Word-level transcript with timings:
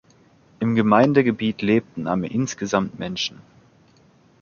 Im 0.59 0.73
Gemeindegebiet 0.73 1.61
lebten 1.61 2.07
am 2.07 2.23
insgesamt 2.23 2.97
Menschen. 2.97 3.39